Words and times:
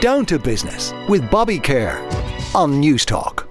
Down 0.00 0.26
to 0.26 0.38
Business 0.38 0.92
with 1.08 1.30
Bobby 1.30 1.58
Kerr 1.58 1.96
on 2.54 2.82
Newstalk. 2.82 3.48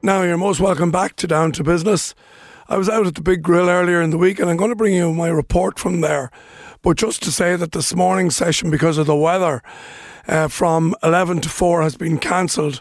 Now, 0.00 0.22
you're 0.22 0.38
most 0.38 0.60
welcome 0.60 0.92
back 0.92 1.16
to 1.16 1.26
Down 1.26 1.50
to 1.52 1.64
Business. 1.64 2.14
I 2.68 2.76
was 2.76 2.88
out 2.88 3.04
at 3.04 3.16
the 3.16 3.20
Big 3.20 3.42
Grill 3.42 3.68
earlier 3.68 4.00
in 4.00 4.10
the 4.10 4.16
week 4.16 4.38
and 4.38 4.48
I'm 4.48 4.56
going 4.56 4.70
to 4.70 4.76
bring 4.76 4.94
you 4.94 5.12
my 5.12 5.26
report 5.26 5.80
from 5.80 6.02
there. 6.02 6.30
But 6.82 6.96
just 6.96 7.20
to 7.24 7.32
say 7.32 7.56
that 7.56 7.72
this 7.72 7.96
morning's 7.96 8.36
session, 8.36 8.70
because 8.70 8.96
of 8.96 9.06
the 9.06 9.16
weather, 9.16 9.60
uh, 10.28 10.46
from 10.46 10.94
11 11.02 11.40
to 11.40 11.48
4 11.48 11.82
has 11.82 11.96
been 11.96 12.18
cancelled. 12.18 12.80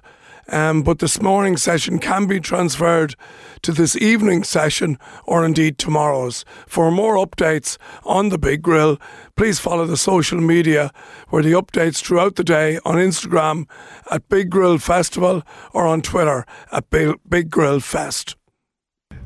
Um, 0.49 0.83
but 0.83 0.99
this 0.99 1.21
morning's 1.21 1.63
session 1.63 1.99
can 1.99 2.27
be 2.27 2.39
transferred 2.39 3.15
to 3.63 3.71
this 3.71 3.95
evening's 3.95 4.47
session 4.47 4.99
or 5.25 5.45
indeed 5.45 5.77
tomorrow's. 5.77 6.45
For 6.67 6.91
more 6.91 7.15
updates 7.15 7.77
on 8.03 8.29
the 8.29 8.37
Big 8.37 8.61
Grill, 8.61 8.99
please 9.35 9.59
follow 9.59 9.85
the 9.85 9.97
social 9.97 10.39
media 10.39 10.91
where 11.29 11.43
the 11.43 11.53
updates 11.53 12.03
throughout 12.03 12.35
the 12.35 12.43
day 12.43 12.79
on 12.85 12.95
Instagram 12.95 13.67
at 14.11 14.29
Big 14.29 14.49
Grill 14.49 14.77
Festival 14.77 15.41
or 15.73 15.87
on 15.87 16.01
Twitter 16.01 16.45
at 16.71 16.89
Big 16.89 17.49
Grill 17.49 17.79
Fest. 17.79 18.35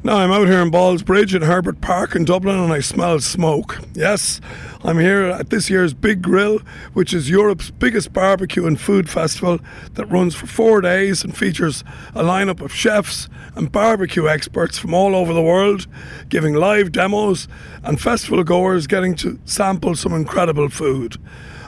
Now 0.01 0.17
I'm 0.17 0.31
out 0.31 0.47
here 0.47 0.61
in 0.61 0.71
Ballsbridge 0.71 1.35
in 1.35 1.41
Herbert 1.41 1.81
Park 1.81 2.15
in 2.15 2.23
Dublin 2.23 2.57
and 2.57 2.71
I 2.71 2.79
smell 2.79 3.19
smoke. 3.19 3.79
Yes, 3.93 4.39
I'm 4.81 4.97
here 4.97 5.23
at 5.23 5.49
this 5.49 5.69
year's 5.69 5.93
Big 5.93 6.21
Grill, 6.21 6.59
which 6.93 7.13
is 7.13 7.29
Europe's 7.29 7.69
biggest 7.69 8.13
barbecue 8.13 8.65
and 8.65 8.79
food 8.79 9.09
festival 9.09 9.59
that 9.95 10.05
runs 10.05 10.35
for 10.35 10.47
four 10.47 10.79
days 10.79 11.21
and 11.21 11.35
features 11.35 11.83
a 12.15 12.23
lineup 12.23 12.61
of 12.61 12.73
chefs 12.73 13.27
and 13.55 13.73
barbecue 13.73 14.29
experts 14.29 14.77
from 14.77 14.93
all 14.93 15.13
over 15.13 15.33
the 15.33 15.41
world 15.41 15.85
giving 16.29 16.53
live 16.53 16.93
demos 16.93 17.49
and 17.83 17.99
festival 17.99 18.41
goers 18.45 18.87
getting 18.87 19.15
to 19.15 19.37
sample 19.43 19.95
some 19.95 20.13
incredible 20.13 20.69
food. 20.69 21.17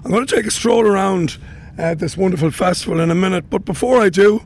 I'm 0.05 0.11
going 0.11 0.25
to 0.25 0.35
take 0.35 0.45
a 0.45 0.51
stroll 0.51 0.87
around 0.87 1.37
uh, 1.77 1.95
this 1.95 2.15
wonderful 2.15 2.51
festival 2.51 3.01
in 3.01 3.11
a 3.11 3.15
minute, 3.15 3.49
but 3.49 3.65
before 3.65 4.01
I 4.01 4.07
do, 4.07 4.41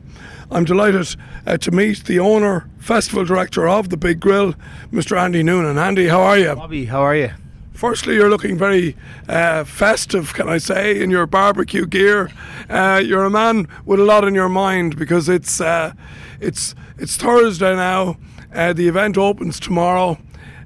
I'm 0.50 0.64
delighted 0.64 1.16
uh, 1.46 1.56
to 1.58 1.70
meet 1.70 2.04
the 2.04 2.18
owner, 2.20 2.68
festival 2.78 3.24
director 3.24 3.68
of 3.68 3.88
the 3.88 3.96
Big 3.96 4.20
Grill, 4.20 4.54
Mr. 4.92 5.18
Andy 5.18 5.42
Noonan. 5.42 5.76
Andy, 5.76 6.08
how 6.08 6.20
are 6.22 6.38
you? 6.38 6.54
Bobby, 6.54 6.84
how 6.84 7.00
are 7.00 7.16
you? 7.16 7.30
Firstly, 7.72 8.14
you're 8.14 8.30
looking 8.30 8.56
very 8.56 8.96
uh, 9.28 9.64
festive, 9.64 10.32
can 10.32 10.48
I 10.48 10.58
say, 10.58 10.98
in 11.00 11.10
your 11.10 11.26
barbecue 11.26 11.86
gear. 11.86 12.30
Uh, 12.70 13.02
you're 13.04 13.24
a 13.24 13.30
man 13.30 13.68
with 13.84 14.00
a 14.00 14.04
lot 14.04 14.24
in 14.24 14.34
your 14.34 14.48
mind 14.48 14.96
because 14.96 15.28
it's 15.28 15.60
uh, 15.60 15.92
it's 16.40 16.74
it's 16.96 17.16
Thursday 17.16 17.76
now. 17.76 18.16
Uh, 18.54 18.72
the 18.72 18.88
event 18.88 19.18
opens 19.18 19.60
tomorrow. 19.60 20.16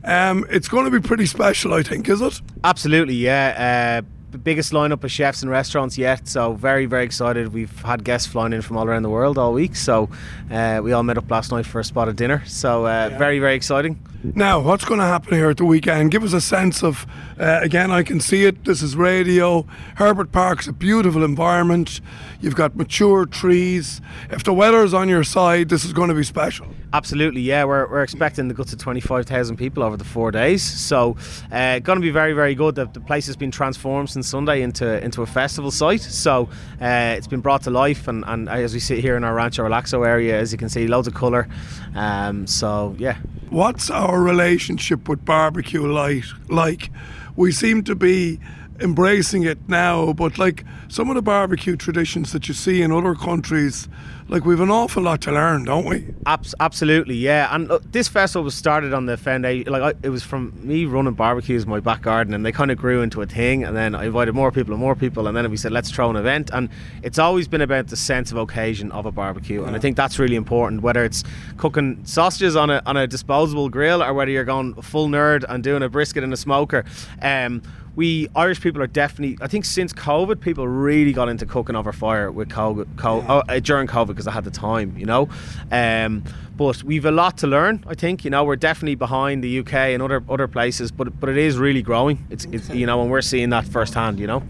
Um, 0.04 0.46
it's 0.50 0.68
going 0.68 0.84
to 0.84 0.90
be 0.90 1.00
pretty 1.06 1.26
special, 1.26 1.74
I 1.74 1.82
think, 1.82 2.08
is 2.08 2.20
it? 2.20 2.40
Absolutely, 2.62 3.14
yeah. 3.14 4.02
Biggest 4.38 4.72
lineup 4.72 5.04
of 5.04 5.10
chefs 5.10 5.42
and 5.42 5.50
restaurants 5.50 5.98
yet. 5.98 6.28
So 6.28 6.54
very 6.54 6.86
very 6.86 7.04
excited. 7.04 7.52
We've 7.52 7.76
had 7.82 8.04
guests 8.04 8.26
flying 8.26 8.52
in 8.52 8.62
from 8.62 8.76
all 8.76 8.86
around 8.86 9.02
the 9.02 9.10
world 9.10 9.38
all 9.38 9.52
week. 9.52 9.76
So 9.76 10.08
uh, 10.50 10.80
we 10.82 10.92
all 10.92 11.02
met 11.02 11.18
up 11.18 11.30
last 11.30 11.50
night 11.52 11.66
for 11.66 11.80
a 11.80 11.84
spot 11.84 12.08
of 12.08 12.16
dinner. 12.16 12.42
So 12.46 12.86
uh, 12.86 13.08
yeah. 13.10 13.18
very 13.18 13.38
very 13.38 13.54
exciting. 13.54 13.98
Now, 14.22 14.60
what's 14.60 14.84
going 14.84 15.00
to 15.00 15.06
happen 15.06 15.32
here 15.32 15.48
at 15.48 15.56
the 15.56 15.64
weekend? 15.64 16.10
Give 16.10 16.22
us 16.22 16.34
a 16.34 16.42
sense 16.42 16.82
of, 16.82 17.06
uh, 17.38 17.60
again, 17.62 17.90
I 17.90 18.02
can 18.02 18.20
see 18.20 18.44
it. 18.44 18.66
This 18.66 18.82
is 18.82 18.94
radio. 18.94 19.62
Herbert 19.94 20.30
Park's 20.30 20.68
a 20.68 20.74
beautiful 20.74 21.24
environment. 21.24 22.02
You've 22.42 22.54
got 22.54 22.76
mature 22.76 23.24
trees. 23.24 24.02
If 24.30 24.44
the 24.44 24.52
weather's 24.52 24.92
on 24.92 25.08
your 25.08 25.24
side, 25.24 25.70
this 25.70 25.86
is 25.86 25.94
going 25.94 26.10
to 26.10 26.14
be 26.14 26.22
special. 26.22 26.66
Absolutely, 26.92 27.40
yeah. 27.40 27.64
We're, 27.64 27.88
we're 27.88 28.02
expecting 28.02 28.48
to 28.48 28.54
go 28.54 28.62
to 28.62 28.76
25,000 28.76 29.56
people 29.56 29.82
over 29.82 29.96
the 29.96 30.04
four 30.04 30.30
days. 30.30 30.62
So, 30.62 31.16
uh, 31.50 31.78
going 31.78 31.96
to 31.96 32.02
be 32.02 32.10
very, 32.10 32.34
very 32.34 32.54
good. 32.54 32.74
The, 32.74 32.86
the, 32.86 33.00
place 33.00 33.26
has 33.26 33.36
been 33.36 33.50
transformed 33.50 34.10
since 34.10 34.28
Sunday 34.28 34.60
into 34.60 35.02
into 35.02 35.22
a 35.22 35.26
festival 35.26 35.70
site. 35.70 36.02
So, 36.02 36.48
uh, 36.80 37.14
it's 37.16 37.26
been 37.28 37.40
brought 37.40 37.62
to 37.62 37.70
life. 37.70 38.08
And, 38.08 38.24
and 38.26 38.48
as 38.48 38.74
we 38.74 38.80
sit 38.80 38.98
here 38.98 39.16
in 39.16 39.24
our 39.24 39.34
Rancho 39.34 39.64
Relaxo 39.64 40.06
area, 40.06 40.38
as 40.38 40.52
you 40.52 40.58
can 40.58 40.68
see, 40.68 40.88
loads 40.88 41.06
of 41.06 41.14
colour. 41.14 41.48
Um, 41.94 42.46
so, 42.46 42.94
yeah. 42.98 43.16
What's 43.50 43.90
our 43.90 44.09
relationship 44.18 45.08
with 45.08 45.24
barbecue 45.24 45.86
like? 45.86 46.24
Like, 46.48 46.90
we 47.36 47.52
seem 47.52 47.84
to 47.84 47.94
be 47.94 48.40
embracing 48.80 49.42
it 49.42 49.58
now, 49.68 50.12
but 50.12 50.38
like 50.38 50.64
some 50.88 51.08
of 51.08 51.14
the 51.14 51.22
barbecue 51.22 51.76
traditions 51.76 52.32
that 52.32 52.48
you 52.48 52.54
see 52.54 52.82
in 52.82 52.90
other 52.90 53.14
countries, 53.14 53.88
like 54.28 54.44
we've 54.44 54.60
an 54.60 54.70
awful 54.70 55.02
lot 55.02 55.20
to 55.22 55.32
learn, 55.32 55.64
don't 55.64 55.84
we? 55.84 56.06
Abs- 56.24 56.54
absolutely, 56.60 57.16
yeah. 57.16 57.54
And 57.54 57.68
look, 57.68 57.90
this 57.92 58.08
festival 58.08 58.44
was 58.44 58.54
started 58.54 58.94
on 58.94 59.06
the 59.06 59.16
foundation. 59.16 59.72
Like 59.72 59.82
I, 59.82 59.98
it 60.02 60.10
was 60.10 60.22
from 60.22 60.52
me 60.62 60.84
running 60.84 61.14
barbecues 61.14 61.64
in 61.64 61.68
my 61.70 61.80
back 61.80 62.02
garden, 62.02 62.32
and 62.32 62.46
they 62.46 62.52
kind 62.52 62.70
of 62.70 62.78
grew 62.78 63.02
into 63.02 63.22
a 63.22 63.26
thing. 63.26 63.64
And 63.64 63.76
then 63.76 63.94
I 63.94 64.06
invited 64.06 64.34
more 64.34 64.50
people 64.50 64.72
and 64.72 64.80
more 64.80 64.94
people, 64.94 65.26
and 65.26 65.36
then 65.36 65.50
we 65.50 65.56
said 65.56 65.72
let's 65.72 65.90
throw 65.90 66.10
an 66.10 66.16
event. 66.16 66.50
And 66.52 66.68
it's 67.02 67.18
always 67.18 67.48
been 67.48 67.60
about 67.60 67.88
the 67.88 67.96
sense 67.96 68.30
of 68.30 68.38
occasion 68.38 68.90
of 68.92 69.04
a 69.04 69.12
barbecue, 69.12 69.60
yeah. 69.60 69.66
and 69.66 69.76
I 69.76 69.78
think 69.78 69.96
that's 69.96 70.18
really 70.18 70.36
important. 70.36 70.82
Whether 70.82 71.04
it's 71.04 71.24
cooking 71.56 72.00
sausages 72.04 72.56
on 72.56 72.70
a 72.70 72.82
on 72.86 72.96
a 72.96 73.06
disposable 73.06 73.68
grill, 73.68 74.02
or 74.02 74.14
whether 74.14 74.30
you're 74.30 74.44
going 74.44 74.74
full 74.80 75.08
nerd 75.08 75.44
and 75.48 75.62
doing 75.62 75.82
a 75.82 75.88
brisket 75.88 76.24
in 76.24 76.32
a 76.32 76.36
smoker. 76.36 76.84
Um, 77.20 77.62
we 77.96 78.28
Irish 78.36 78.60
people 78.60 78.82
are 78.82 78.86
definitely. 78.86 79.36
I 79.40 79.48
think 79.48 79.64
since 79.64 79.92
COVID, 79.92 80.40
people 80.40 80.66
really 80.68 81.12
got 81.12 81.28
into 81.28 81.46
cooking 81.46 81.76
over 81.76 81.92
fire 81.92 82.30
with 82.30 82.48
COVID, 82.48 82.84
COVID 82.96 83.26
yeah. 83.26 83.54
uh, 83.56 83.60
during 83.60 83.86
COVID 83.86 84.08
because 84.08 84.26
I 84.26 84.32
had 84.32 84.44
the 84.44 84.50
time, 84.50 84.96
you 84.96 85.06
know. 85.06 85.28
Um, 85.70 86.24
but 86.56 86.82
we've 86.82 87.04
a 87.04 87.10
lot 87.10 87.38
to 87.38 87.46
learn. 87.46 87.84
I 87.86 87.94
think 87.94 88.24
you 88.24 88.30
know 88.30 88.44
we're 88.44 88.56
definitely 88.56 88.94
behind 88.94 89.42
the 89.42 89.58
UK 89.60 89.74
and 89.74 90.02
other 90.02 90.22
other 90.28 90.46
places, 90.46 90.92
but 90.92 91.18
but 91.18 91.28
it 91.28 91.36
is 91.36 91.58
really 91.58 91.82
growing. 91.82 92.26
It's, 92.30 92.44
it's 92.46 92.68
you 92.70 92.86
know, 92.86 93.02
and 93.02 93.10
we're 93.10 93.22
seeing 93.22 93.50
that 93.50 93.64
firsthand. 93.64 94.18
You 94.18 94.26
know. 94.26 94.42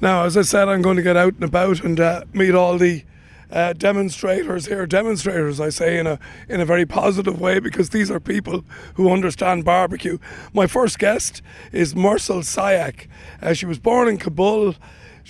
Now, 0.00 0.24
as 0.24 0.36
I 0.36 0.42
said, 0.42 0.68
I'm 0.68 0.82
going 0.82 0.96
to 0.96 1.02
get 1.02 1.16
out 1.16 1.34
and 1.34 1.44
about 1.44 1.82
and 1.82 1.98
uh, 1.98 2.24
meet 2.34 2.54
all 2.54 2.76
the 2.76 3.04
uh, 3.54 3.72
demonstrators 3.72 4.66
here, 4.66 4.84
demonstrators, 4.84 5.60
I 5.60 5.68
say 5.68 5.96
in 5.96 6.06
a 6.06 6.18
in 6.48 6.60
a 6.60 6.64
very 6.66 6.84
positive 6.84 7.40
way 7.40 7.60
because 7.60 7.90
these 7.90 8.10
are 8.10 8.20
people 8.20 8.64
who 8.94 9.10
understand 9.10 9.64
barbecue. 9.64 10.18
My 10.52 10.66
first 10.66 10.98
guest 10.98 11.40
is 11.72 11.94
Mursal 11.94 12.42
Saiq. 12.42 13.06
Uh, 13.40 13.54
she 13.54 13.64
was 13.64 13.78
born 13.78 14.08
in 14.08 14.18
Kabul 14.18 14.74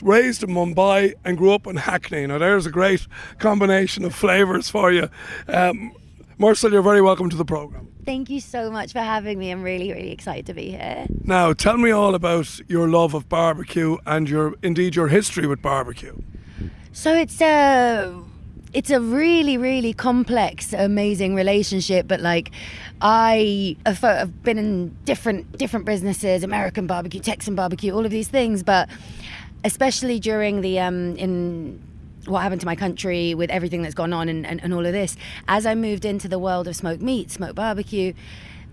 raised 0.02 0.42
in 0.42 0.50
Mumbai 0.50 1.14
and 1.24 1.38
grew 1.38 1.52
up 1.52 1.68
in 1.68 1.76
Hackney. 1.76 2.26
Now, 2.26 2.38
there's 2.38 2.66
a 2.66 2.70
great 2.70 3.06
combination 3.38 4.04
of 4.04 4.12
flavours 4.12 4.68
for 4.68 4.90
you. 4.90 5.08
Um, 5.46 5.92
Mursal, 6.36 6.72
you're 6.72 6.82
very 6.82 7.00
welcome 7.00 7.30
to 7.30 7.36
the 7.36 7.44
programme. 7.44 7.88
Thank 8.04 8.28
you 8.28 8.40
so 8.40 8.72
much 8.72 8.92
for 8.92 8.98
having 8.98 9.38
me. 9.38 9.52
I'm 9.52 9.62
really, 9.62 9.92
really 9.92 10.10
excited 10.10 10.46
to 10.46 10.54
be 10.54 10.70
here. 10.70 11.06
Now, 11.22 11.52
tell 11.52 11.76
me 11.76 11.92
all 11.92 12.14
about 12.14 12.60
your 12.68 12.88
love 12.88 13.14
of 13.14 13.28
barbecue 13.28 13.96
and 14.04 14.28
your 14.28 14.54
indeed 14.62 14.96
your 14.96 15.08
history 15.08 15.46
with 15.46 15.62
barbecue. 15.62 16.16
So 16.96 17.12
it's 17.12 17.40
a 17.40 18.22
it's 18.72 18.90
a 18.90 19.00
really 19.00 19.58
really 19.58 19.92
complex 19.92 20.72
amazing 20.72 21.34
relationship 21.34 22.06
but 22.08 22.20
like 22.20 22.50
i 23.00 23.76
have 23.84 24.42
been 24.42 24.58
in 24.58 24.96
different 25.04 25.58
different 25.58 25.86
businesses 25.86 26.42
american 26.42 26.86
barbecue 26.86 27.20
texan 27.20 27.54
barbecue 27.54 27.92
all 27.92 28.04
of 28.04 28.10
these 28.10 28.28
things 28.28 28.62
but 28.64 28.88
especially 29.64 30.18
during 30.20 30.60
the 30.60 30.78
um 30.78 31.16
in 31.16 31.80
what 32.26 32.42
happened 32.42 32.60
to 32.60 32.66
my 32.66 32.76
country 32.76 33.34
with 33.34 33.50
everything 33.50 33.82
that's 33.82 33.94
gone 33.94 34.12
on 34.12 34.28
and, 34.28 34.46
and, 34.46 34.62
and 34.62 34.72
all 34.72 34.86
of 34.86 34.92
this 34.92 35.16
as 35.46 35.66
i 35.66 35.74
moved 35.74 36.04
into 36.04 36.28
the 36.28 36.38
world 36.38 36.66
of 36.68 36.74
smoked 36.76 37.02
meat 37.02 37.30
smoked 37.30 37.56
barbecue 37.56 38.12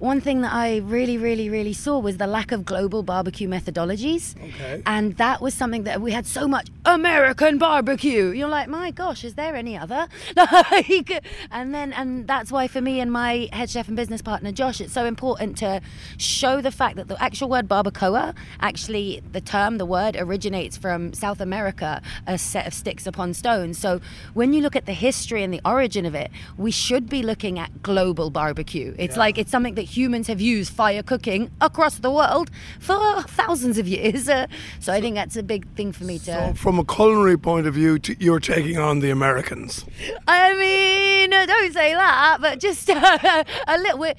one 0.01 0.19
thing 0.19 0.41
that 0.41 0.51
I 0.51 0.78
really, 0.78 1.19
really, 1.19 1.47
really 1.47 1.73
saw 1.73 2.00
was 2.00 2.17
the 2.17 2.25
lack 2.25 2.51
of 2.51 2.66
global 2.66 3.03
barbecue 3.03 3.47
methodologies. 3.47 4.35
Okay. 4.35 4.81
And 4.88 5.16
that 5.17 5.41
was 5.41 5.53
something 5.53 5.84
that 5.84 6.01
we 6.01 6.12
had 6.12 6.25
so 6.25 6.47
much 6.47 6.69
American 6.85 7.59
barbecue. 7.59 8.29
You're 8.29 8.47
like, 8.47 8.67
my 8.67 8.89
gosh, 8.89 9.23
is 9.23 9.35
there 9.35 9.56
any 9.56 9.78
other? 9.78 10.07
like, 10.35 11.23
and 11.51 11.73
then, 11.75 11.94
and 11.94 12.28
that's 12.28 12.51
why 12.51 12.67
for 12.67 12.81
me 12.81 13.00
and 13.00 13.12
my 13.12 13.47
head 13.53 13.69
chef 13.69 13.88
and 13.88 13.95
business 13.95 14.23
partner 14.23 14.51
Josh, 14.51 14.81
it's 14.81 14.91
so 14.91 15.06
important 15.06 15.56
to 15.59 15.81
show 16.18 16.62
the 16.62 16.72
fact 16.72 16.95
that 16.95 17.07
the 17.07 17.22
actual 17.22 17.47
word 17.50 17.68
barbacoa, 17.68 18.35
actually, 18.59 19.22
the 19.31 19.41
term, 19.41 19.78
the 19.78 19.85
word 19.85 20.16
originates 20.18 20.78
from 20.78 21.13
South 21.13 21.39
America, 21.39 22.01
a 22.25 22.39
set 22.39 22.66
of 22.66 22.73
sticks 22.73 23.06
upon 23.06 23.36
stones. 23.36 23.77
So 23.77 24.01
when 24.33 24.51
you 24.51 24.62
look 24.62 24.75
at 24.75 24.88
the 24.88 24.94
history 24.94 25.44
and 25.44 25.54
the 25.54 25.62
origin 25.63 26.07
of 26.07 26.15
it, 26.15 26.31
we 26.57 26.71
should 26.71 27.07
be 27.07 27.21
looking 27.21 27.59
at 27.59 27.83
global 27.83 28.31
barbecue. 28.31 28.95
It's 28.97 29.15
yeah. 29.15 29.19
like 29.19 29.38
it's 29.38 29.51
something 29.51 29.75
that 29.75 29.91
humans 29.96 30.28
have 30.28 30.42
used 30.42 30.74
fire 30.74 31.04
cooking 31.04 31.52
across 31.60 32.00
the 32.00 32.12
world 32.12 32.50
for 32.80 33.22
thousands 33.24 33.78
of 33.78 33.88
years. 33.88 34.30
Uh, 34.30 34.48
so 34.80 34.94
I 34.94 35.02
think 35.02 35.16
that's 35.16 35.36
a 35.36 35.44
big 35.44 35.68
thing 35.76 35.92
for 35.92 36.04
me 36.04 36.20
to. 36.20 36.26
So 36.26 36.54
from 36.56 36.80
a 36.80 36.86
culinary 36.86 37.38
point 37.38 37.68
of 37.68 37.74
view, 37.74 38.00
t- 38.00 38.18
you're 38.20 38.40
taking 38.40 38.78
on 38.78 39.00
the 39.00 39.10
Americans. 39.10 39.86
I 40.28 40.56
mean, 40.56 41.34
uh, 41.34 41.46
don't 41.46 41.74
say 41.74 41.94
that, 41.94 42.38
but 42.42 42.60
just 42.60 42.90
uh, 42.90 43.44
a 43.68 43.78
little. 43.78 44.00
We're, 44.00 44.16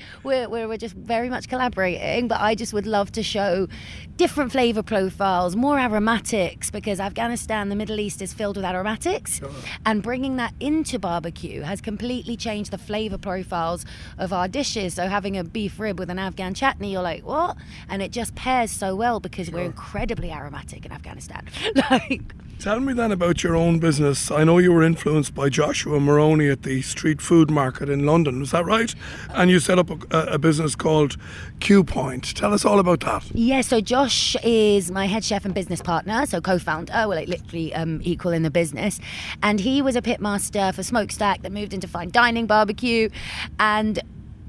we're, 0.49 0.69
we're 0.69 0.77
just 0.77 0.95
very 0.95 1.29
much 1.29 1.49
collaborating, 1.49 2.29
but 2.29 2.41
I 2.41 2.55
just 2.55 2.73
would 2.73 2.87
love 2.87 3.13
to 3.13 3.23
show 3.23 3.69
different 4.17 4.53
flavor 4.53 4.83
profiles, 4.83 5.57
more 5.57 5.79
aromatics, 5.79 6.71
because 6.71 7.01
Afghanistan, 7.01 7.69
the 7.69 7.77
Middle 7.77 7.99
East, 7.99 8.21
is 8.23 8.33
filled 8.33 8.57
with 8.57 8.65
aromatics. 8.65 9.39
Sure. 9.39 9.51
And 9.87 10.03
bringing 10.03 10.37
that 10.37 10.55
into 10.61 10.99
barbecue 10.99 11.63
has 11.63 11.81
completely 11.81 12.37
changed 12.37 12.71
the 12.71 12.79
flavor 12.79 13.19
profiles 13.19 13.85
of 14.19 14.33
our 14.33 14.49
dishes. 14.49 14.95
So 14.95 15.09
having 15.09 15.37
a 15.37 15.45
beef 15.45 15.62
beef 15.63 15.79
rib 15.79 15.97
with 15.97 16.11
an 16.11 16.19
Afghan 16.19 16.55
chutney, 16.55 16.91
you're 16.91 17.03
like, 17.03 17.25
what? 17.25 17.57
And 17.89 18.03
it 18.03 18.11
just 18.11 18.35
pairs 18.35 18.73
so 18.73 18.97
well 18.97 19.21
because 19.21 19.49
we're 19.49 19.63
incredibly 19.63 20.33
aromatic 20.33 20.85
in 20.85 20.91
Afghanistan. 20.91 21.47
like, 21.91 22.35
Tell 22.59 22.81
me 22.81 22.93
then 22.93 23.11
about 23.11 23.45
your 23.45 23.55
own 23.55 23.79
business. 23.79 24.31
I 24.31 24.43
know 24.43 24.59
you 24.59 24.73
were 24.73 24.83
influenced 24.83 25.35
by 25.35 25.49
Joshua 25.49 26.01
Moroney 26.01 26.49
at 26.49 26.63
the 26.63 26.83
street 26.83 27.21
food 27.21 27.51
market 27.51 27.89
in 27.89 28.07
London. 28.07 28.43
Is 28.43 28.51
that 28.51 28.65
right? 28.65 28.93
And 29.31 29.51
you 29.51 29.61
set 29.61 29.79
up 29.79 29.91
a, 30.13 30.35
a 30.35 30.39
business 30.39 30.75
called 30.75 31.17
Cue 31.61 31.83
Point. 31.83 32.37
Tell 32.37 32.53
us 32.53 32.65
all 32.65 32.79
about 32.79 33.01
that. 33.01 33.25
Yeah, 33.33 33.61
so 33.61 33.81
Josh 33.81 34.37
is 34.45 34.91
my 34.91 35.07
head 35.07 35.25
chef 35.25 35.45
and 35.45 35.55
business 35.55 35.81
partner, 35.81 36.27
so 36.27 36.41
co-founder, 36.41 36.93
well, 36.93 37.09
like 37.11 37.29
literally 37.29 37.75
um, 37.75 38.01
equal 38.03 38.33
in 38.33 38.43
the 38.43 38.51
business. 38.51 39.01
And 39.43 39.59
he 39.61 39.83
was 39.83 39.95
a 39.95 40.03
pitmaster 40.03 40.75
for 40.75 40.83
Smokestak 40.83 41.43
that 41.43 41.53
moved 41.53 41.73
into 41.73 41.87
fine 41.87 42.11
dining 42.11 42.47
barbecue, 42.47 43.11
and 43.59 44.01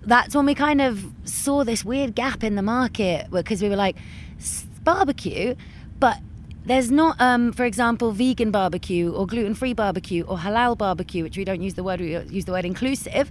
that's 0.05 0.35
when 0.35 0.45
we 0.45 0.55
kind 0.55 0.81
of 0.81 1.05
saw 1.25 1.63
this 1.63 1.83
weird 1.85 2.15
gap 2.15 2.43
in 2.43 2.55
the 2.55 2.61
market 2.61 3.29
because 3.31 3.61
we 3.61 3.69
were 3.69 3.75
like, 3.75 3.95
barbecue, 4.83 5.55
but 5.99 6.19
there's 6.65 6.91
not, 6.91 7.19
um, 7.19 7.51
for 7.51 7.65
example, 7.65 8.11
vegan 8.11 8.51
barbecue 8.51 9.11
or 9.11 9.27
gluten-free 9.27 9.73
barbecue 9.73 10.23
or 10.23 10.37
halal 10.37 10.77
barbecue, 10.77 11.23
which 11.23 11.37
we 11.37 11.43
don't 11.43 11.61
use 11.61 11.73
the 11.73 11.83
word, 11.83 11.99
we 11.99 12.17
use 12.29 12.45
the 12.45 12.51
word 12.51 12.65
inclusive, 12.65 13.29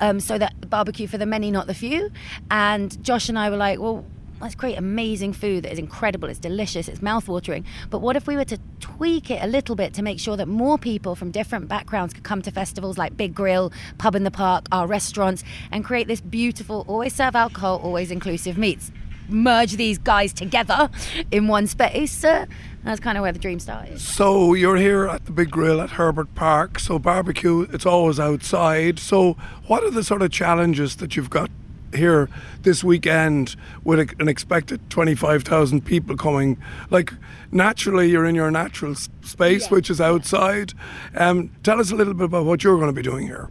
um, 0.00 0.20
so 0.20 0.36
that 0.36 0.68
barbecue 0.68 1.06
for 1.06 1.16
the 1.16 1.26
many, 1.26 1.50
not 1.50 1.66
the 1.66 1.74
few. 1.74 2.10
And 2.50 3.02
Josh 3.02 3.28
and 3.28 3.38
I 3.38 3.48
were 3.48 3.56
like, 3.56 3.78
well, 3.78 4.04
let's 4.40 4.54
create 4.54 4.76
amazing 4.76 5.32
food 5.32 5.64
that 5.64 5.72
is 5.72 5.78
incredible, 5.78 6.28
it's 6.28 6.38
delicious, 6.38 6.88
it's 6.88 7.00
mouthwatering. 7.00 7.64
But 7.90 8.00
what 8.00 8.16
if 8.16 8.26
we 8.26 8.36
were 8.36 8.44
to 8.44 8.58
tweak 8.80 9.30
it 9.30 9.42
a 9.42 9.46
little 9.46 9.76
bit 9.76 9.94
to 9.94 10.02
make 10.02 10.18
sure 10.18 10.36
that 10.36 10.48
more 10.48 10.78
people 10.78 11.14
from 11.14 11.30
different 11.30 11.68
backgrounds 11.68 12.14
could 12.14 12.24
come 12.24 12.42
to 12.42 12.50
festivals 12.50 12.98
like 12.98 13.16
Big 13.16 13.34
Grill, 13.34 13.72
Pub 13.98 14.14
in 14.14 14.24
the 14.24 14.30
Park, 14.30 14.66
our 14.72 14.86
restaurants, 14.86 15.44
and 15.70 15.84
create 15.84 16.08
this 16.08 16.20
beautiful, 16.20 16.84
always 16.88 17.14
serve 17.14 17.36
alcohol, 17.36 17.80
always 17.82 18.10
inclusive 18.10 18.58
meats? 18.58 18.90
Merge 19.28 19.76
these 19.76 19.96
guys 19.96 20.34
together 20.34 20.90
in 21.30 21.48
one 21.48 21.66
space. 21.66 22.22
Uh, 22.22 22.44
that's 22.84 23.00
kind 23.00 23.16
of 23.16 23.22
where 23.22 23.32
the 23.32 23.38
dream 23.38 23.58
started. 23.58 23.98
So 23.98 24.52
you're 24.52 24.76
here 24.76 25.06
at 25.08 25.24
the 25.24 25.32
Big 25.32 25.50
Grill 25.50 25.80
at 25.80 25.90
Herbert 25.92 26.34
Park. 26.34 26.78
So 26.78 26.98
barbecue, 26.98 27.62
it's 27.72 27.86
always 27.86 28.20
outside. 28.20 28.98
So 28.98 29.38
what 29.66 29.82
are 29.82 29.90
the 29.90 30.04
sort 30.04 30.20
of 30.20 30.30
challenges 30.30 30.96
that 30.96 31.16
you've 31.16 31.30
got 31.30 31.50
here 31.94 32.28
this 32.62 32.82
weekend 32.84 33.56
with 33.84 33.98
a, 34.00 34.14
an 34.20 34.28
expected 34.28 34.80
25,000 34.90 35.84
people 35.84 36.16
coming? 36.16 36.56
Like 36.90 37.12
naturally, 37.52 38.10
you're 38.10 38.26
in 38.26 38.34
your 38.34 38.50
natural 38.50 38.94
space, 38.94 39.62
Yeah. 39.62 39.68
which 39.68 39.90
is 39.90 40.00
outside. 40.00 40.72
Um, 41.16 41.50
tell 41.62 41.80
us 41.80 41.90
a 41.90 41.94
little 41.96 42.14
bit 42.14 42.24
about 42.24 42.44
what 42.44 42.64
you're 42.64 42.76
going 42.76 42.88
to 42.88 42.92
be 42.92 43.02
doing 43.02 43.26
here. 43.26 43.48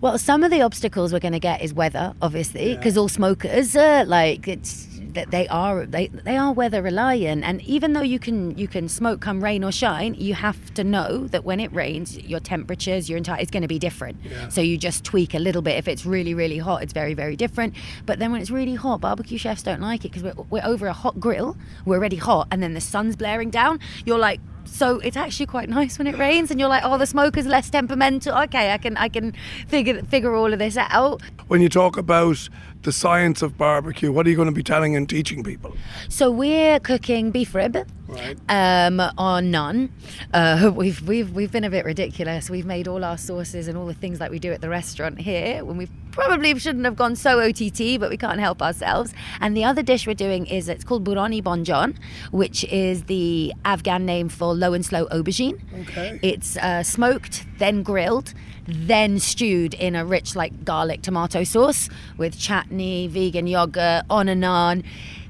Well, 0.00 0.18
some 0.18 0.44
of 0.44 0.50
the 0.50 0.60
obstacles 0.60 1.12
we're 1.12 1.20
going 1.20 1.32
to 1.32 1.40
get 1.40 1.62
is 1.62 1.72
weather, 1.72 2.14
obviously, 2.20 2.76
because 2.76 2.98
all 2.98 3.08
smokers, 3.08 3.74
uh, 3.74 4.04
like 4.06 4.46
it's 4.46 4.86
that 5.16 5.30
they 5.30 5.48
are 5.48 5.84
they, 5.84 6.06
they 6.08 6.36
are 6.36 6.52
weather 6.52 6.80
reliant, 6.80 7.42
and 7.42 7.60
even 7.62 7.92
though 7.94 8.02
you 8.02 8.18
can 8.18 8.56
you 8.56 8.68
can 8.68 8.88
smoke 8.88 9.20
come 9.20 9.42
rain 9.42 9.64
or 9.64 9.72
shine, 9.72 10.14
you 10.14 10.34
have 10.34 10.72
to 10.74 10.84
know 10.84 11.26
that 11.28 11.44
when 11.44 11.58
it 11.58 11.72
rains, 11.72 12.16
your 12.18 12.40
temperatures, 12.40 13.08
your 13.08 13.16
entire, 13.16 13.40
it's 13.40 13.50
going 13.50 13.62
to 13.62 13.68
be 13.68 13.78
different. 13.78 14.18
So 14.50 14.60
you 14.60 14.78
just 14.78 15.04
tweak 15.04 15.34
a 15.34 15.38
little 15.38 15.62
bit. 15.62 15.76
If 15.76 15.88
it's 15.88 16.06
really 16.06 16.34
really 16.34 16.58
hot, 16.58 16.82
it's 16.82 16.92
very 16.92 17.14
very 17.14 17.36
different. 17.36 17.74
But 18.04 18.18
then 18.20 18.30
when 18.30 18.40
it's 18.40 18.50
really 18.50 18.76
hot, 18.76 19.00
barbecue 19.00 19.38
chefs 19.38 19.62
don't 19.62 19.80
like 19.80 20.04
it 20.04 20.12
because 20.12 20.22
we're 20.22 20.44
we're 20.50 20.64
over 20.64 20.86
a 20.86 20.92
hot 20.92 21.18
grill, 21.18 21.56
we're 21.84 21.96
already 21.96 22.16
hot, 22.16 22.46
and 22.50 22.62
then 22.62 22.74
the 22.74 22.80
sun's 22.80 23.16
blaring 23.16 23.50
down. 23.50 23.80
You're 24.04 24.18
like 24.18 24.40
so 24.66 24.98
it's 25.00 25.16
actually 25.16 25.46
quite 25.46 25.68
nice 25.68 25.98
when 25.98 26.06
it 26.06 26.18
rains 26.18 26.50
and 26.50 26.58
you're 26.58 26.68
like 26.68 26.82
oh 26.84 26.98
the 26.98 27.06
smoke 27.06 27.36
is 27.36 27.46
less 27.46 27.70
temperamental 27.70 28.36
okay 28.36 28.72
i 28.72 28.78
can 28.78 28.96
i 28.96 29.08
can 29.08 29.32
figure 29.68 30.02
figure 30.02 30.34
all 30.34 30.52
of 30.52 30.58
this 30.58 30.76
out 30.76 31.22
When 31.48 31.60
you 31.60 31.68
talk 31.68 31.96
about 31.96 32.48
the 32.86 32.92
science 32.92 33.42
of 33.42 33.58
barbecue, 33.58 34.10
what 34.10 34.26
are 34.26 34.30
you 34.30 34.36
going 34.36 34.46
to 34.48 34.52
be 34.54 34.62
telling 34.62 34.96
and 34.96 35.06
teaching 35.08 35.44
people? 35.44 35.76
so 36.08 36.30
we're 36.30 36.80
cooking 36.80 37.30
beef 37.30 37.54
rib 37.54 37.76
Right. 38.08 38.38
um, 38.48 39.00
on 39.18 39.50
none. 39.50 39.92
Uh, 40.32 40.70
we've 40.80 41.02
we've 41.08 41.32
we've 41.32 41.50
been 41.50 41.64
a 41.64 41.70
bit 41.70 41.84
ridiculous. 41.84 42.48
We've 42.48 42.64
made 42.64 42.86
all 42.86 43.04
our 43.04 43.18
sauces 43.18 43.66
and 43.66 43.76
all 43.76 43.86
the 43.86 43.94
things 43.94 44.20
like 44.20 44.30
we 44.30 44.38
do 44.38 44.52
at 44.52 44.60
the 44.60 44.68
restaurant 44.68 45.18
here 45.20 45.64
when 45.64 45.76
we 45.76 45.88
probably 46.12 46.56
shouldn't 46.58 46.84
have 46.84 46.94
gone 46.96 47.16
so 47.16 47.40
OTT, 47.40 47.98
but 47.98 48.08
we 48.08 48.16
can't 48.16 48.38
help 48.40 48.62
ourselves. 48.62 49.12
And 49.40 49.56
the 49.56 49.64
other 49.64 49.82
dish 49.82 50.06
we're 50.06 50.14
doing 50.14 50.46
is 50.46 50.68
it's 50.68 50.84
called 50.84 51.04
burani 51.04 51.42
bonjon, 51.42 51.96
which 52.30 52.62
is 52.86 53.04
the 53.04 53.52
Afghan 53.64 54.06
name 54.06 54.28
for 54.28 54.54
low 54.54 54.72
and 54.72 54.86
slow 54.86 55.06
aubergine. 55.08 55.58
Okay. 55.82 56.20
It's 56.22 56.56
uh, 56.58 56.84
smoked, 56.84 57.44
then 57.58 57.82
grilled, 57.82 58.32
then 58.68 59.18
stewed 59.18 59.74
in 59.74 59.94
a 59.96 60.04
rich 60.04 60.34
like 60.36 60.64
garlic 60.64 61.02
tomato 61.02 61.42
sauce 61.44 61.88
with 62.16 62.38
chutney, 62.38 62.75
vegan 62.78 63.46
yogurt, 63.46 64.04
on 64.10 64.28
and 64.28 64.44
on. 64.44 64.82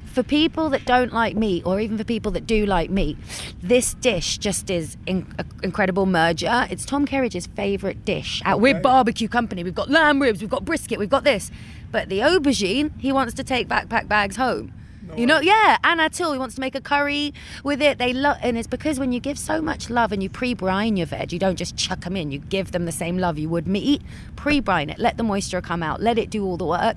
For 0.04 0.22
people 0.22 0.70
that 0.70 0.86
don't 0.86 1.12
like 1.12 1.36
meat, 1.36 1.66
or 1.66 1.78
even 1.78 1.98
for 1.98 2.04
people 2.04 2.32
that 2.32 2.46
do 2.46 2.64
like 2.64 2.88
meat, 2.88 3.18
this 3.62 3.92
dish 3.94 4.38
just 4.38 4.70
is 4.70 4.96
in- 5.06 5.26
an 5.38 5.46
incredible 5.62 6.06
merger. 6.06 6.66
It's 6.70 6.86
Tom 6.86 7.06
Kerridge's 7.06 7.46
favourite 7.48 8.04
dish. 8.06 8.40
Out 8.46 8.60
we're 8.60 8.80
barbecue 8.80 9.28
company. 9.28 9.62
We've 9.62 9.74
got 9.74 9.90
lamb 9.90 10.22
ribs, 10.22 10.40
we've 10.40 10.48
got 10.48 10.64
brisket, 10.64 10.98
we've 10.98 11.10
got 11.10 11.24
this. 11.24 11.50
But 11.92 12.08
the 12.08 12.20
aubergine, 12.20 12.98
he 12.98 13.12
wants 13.12 13.34
to 13.34 13.44
take 13.44 13.68
backpack 13.68 14.08
bags 14.08 14.36
home. 14.36 14.72
You 15.16 15.24
know, 15.26 15.40
yeah, 15.40 15.78
Anatul, 15.84 16.32
he 16.32 16.38
wants 16.38 16.56
to 16.56 16.60
make 16.60 16.74
a 16.74 16.80
curry 16.80 17.32
with 17.62 17.80
it. 17.80 17.98
They 17.98 18.12
love, 18.12 18.38
and 18.42 18.58
it's 18.58 18.66
because 18.66 18.98
when 18.98 19.12
you 19.12 19.20
give 19.20 19.38
so 19.38 19.62
much 19.62 19.88
love 19.88 20.12
and 20.12 20.22
you 20.22 20.28
pre-brine 20.28 20.96
your 20.96 21.06
veg, 21.06 21.32
you 21.32 21.38
don't 21.38 21.56
just 21.56 21.76
chuck 21.76 22.00
them 22.00 22.16
in. 22.16 22.32
You 22.32 22.38
give 22.38 22.72
them 22.72 22.86
the 22.86 22.92
same 22.92 23.16
love 23.16 23.38
you 23.38 23.48
would 23.48 23.68
meat. 23.68 24.02
Pre-brine 24.34 24.90
it, 24.90 24.98
let 24.98 25.16
the 25.16 25.22
moisture 25.22 25.60
come 25.60 25.82
out, 25.82 26.02
let 26.02 26.18
it 26.18 26.28
do 26.28 26.44
all 26.44 26.56
the 26.56 26.66
work. 26.66 26.96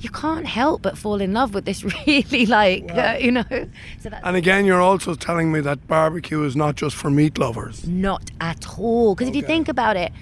You 0.00 0.10
can't 0.10 0.46
help 0.46 0.82
but 0.82 0.96
fall 0.96 1.20
in 1.20 1.32
love 1.32 1.54
with 1.54 1.64
this 1.66 1.84
really, 2.06 2.46
like, 2.46 2.90
uh, 2.96 3.16
you 3.20 3.30
know. 3.30 3.44
So 4.00 4.10
And 4.22 4.36
again, 4.36 4.64
you're 4.64 4.80
also 4.80 5.14
telling 5.14 5.52
me 5.52 5.60
that 5.60 5.86
barbecue 5.86 6.42
is 6.42 6.56
not 6.56 6.74
just 6.76 6.96
for 6.96 7.10
meat 7.10 7.38
lovers. 7.38 7.86
not 7.86 8.30
at 8.40 8.66
all. 8.78 9.14
Because 9.14 9.28
if 9.28 9.36
you 9.36 9.42
think 9.42 9.68
about 9.68 9.96
it, 9.96 10.12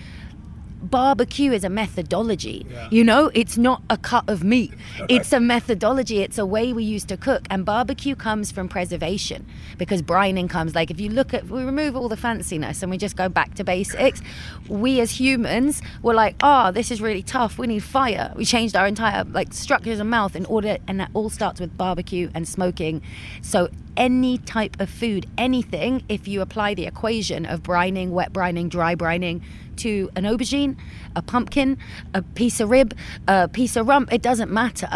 barbecue 0.83 1.53
is 1.53 1.65
a 1.65 1.69
methodology. 1.69 2.67
You 2.91 3.05
know, 3.05 3.31
it's 3.35 3.59
not 3.59 3.83
a 3.91 3.97
cut 3.97 4.29
of 4.29 4.45
meat. 4.45 4.73
It's 5.09 5.33
a 5.33 5.41
methodology. 5.41 6.21
It's 6.21 6.39
a 6.39 6.47
way 6.47 6.73
we 6.73 6.85
used 6.85 7.09
to 7.09 7.17
cook. 7.17 7.47
And 7.51 7.65
barbecue 7.65 8.15
comes 8.15 8.51
from 8.53 8.69
preservation 8.69 9.47
because 9.77 10.03
brining 10.03 10.49
comes 10.49 10.75
like 10.75 10.91
if 10.91 11.01
you 11.01 11.11
look 11.11 11.35
at 11.35 11.47
we 11.49 11.63
remove 11.63 11.97
all 11.97 12.09
the 12.09 12.17
fanciness 12.17 12.83
and 12.83 12.91
we 12.91 12.99
just 12.99 13.17
go 13.17 13.29
back 13.29 13.55
to 13.55 13.65
basics, 13.65 14.23
we 14.69 15.01
as 15.01 15.19
humans 15.19 15.83
were 16.03 16.15
like, 16.15 16.37
oh, 16.43 16.71
this 16.73 16.91
is 16.91 17.01
really 17.01 17.23
tough. 17.23 17.59
We 17.59 17.67
need 17.67 17.83
fire. 17.83 18.33
We 18.37 18.45
changed 18.45 18.77
our 18.77 18.87
entire 18.87 19.25
like 19.25 19.53
structures 19.53 20.01
of 20.01 20.07
mouth 20.07 20.37
in 20.37 20.47
order 20.47 20.79
and 20.87 21.01
that 21.01 21.11
all 21.15 21.31
starts 21.31 21.61
with 21.61 21.77
barbecue 21.77 22.31
and 22.35 22.49
smoking. 22.49 23.03
So 23.43 23.69
any 23.99 24.39
type 24.39 24.81
of 24.81 24.89
food, 24.89 25.27
anything, 25.37 26.03
if 26.09 26.27
you 26.27 26.41
apply 26.41 26.73
the 26.73 26.87
equation 26.87 27.45
of 27.45 27.62
brining, 27.62 28.11
wet 28.11 28.33
brining, 28.33 28.71
dry 28.71 28.95
brining 28.95 29.43
to 29.76 30.09
an 30.17 30.25
aubergine, 30.25 30.76
a 31.14 31.21
pumpkin, 31.21 31.76
a 32.14 32.23
piece 32.23 32.61
of 32.61 32.71
rib, 32.71 32.97
a 33.26 33.49
piece 33.49 33.76
of 33.76 33.87
rump, 33.87 34.12
it 34.12 34.23
doesn't 34.23 34.50
matter. 34.50 34.88